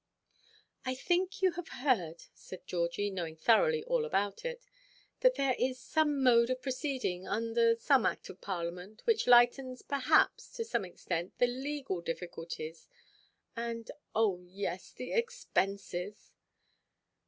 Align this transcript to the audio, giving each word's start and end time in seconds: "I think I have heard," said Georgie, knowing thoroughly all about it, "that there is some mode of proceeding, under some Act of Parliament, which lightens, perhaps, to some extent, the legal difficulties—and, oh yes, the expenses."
"I 0.83 0.95
think 0.95 1.31
I 1.43 1.51
have 1.57 1.67
heard," 1.67 2.23
said 2.33 2.65
Georgie, 2.65 3.11
knowing 3.11 3.35
thoroughly 3.35 3.83
all 3.83 4.03
about 4.03 4.43
it, 4.43 4.65
"that 5.19 5.35
there 5.35 5.55
is 5.59 5.79
some 5.79 6.23
mode 6.23 6.49
of 6.49 6.59
proceeding, 6.63 7.27
under 7.27 7.75
some 7.75 8.03
Act 8.07 8.27
of 8.31 8.41
Parliament, 8.41 9.03
which 9.05 9.27
lightens, 9.27 9.83
perhaps, 9.83 10.51
to 10.53 10.65
some 10.65 10.85
extent, 10.85 11.37
the 11.37 11.45
legal 11.45 12.01
difficulties—and, 12.01 13.91
oh 14.15 14.41
yes, 14.49 14.91
the 14.91 15.11
expenses." 15.13 16.31